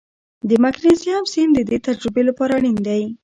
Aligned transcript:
د 0.49 0.51
مګنیزیم 0.63 1.23
سیم 1.33 1.49
د 1.53 1.59
دې 1.69 1.77
تجربې 1.87 2.21
لپاره 2.29 2.51
اړین 2.57 2.77
دی. 2.87 3.03